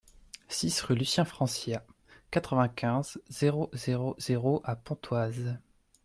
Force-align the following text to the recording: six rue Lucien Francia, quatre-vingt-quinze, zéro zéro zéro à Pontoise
six 0.47 0.81
rue 0.81 0.95
Lucien 0.95 1.25
Francia, 1.25 1.85
quatre-vingt-quinze, 2.31 3.21
zéro 3.29 3.69
zéro 3.73 4.15
zéro 4.17 4.59
à 4.63 4.75
Pontoise 4.75 5.59